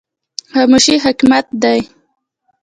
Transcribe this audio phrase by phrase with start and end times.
[0.51, 1.79] خاموشي حکمت دی